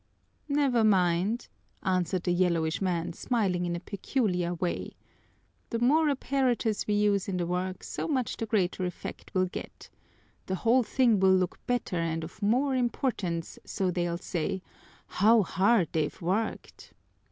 [0.49, 1.47] "Never mind!"
[1.83, 4.93] answered the yellowish man, smiling in a peculiar way.
[5.69, 9.91] "The more apparatus we use in the work, so much the greater effect we'll get.
[10.47, 14.63] The whole thing will look better and of more importance, so they'll say,
[15.05, 16.93] 'How hard they've worked!'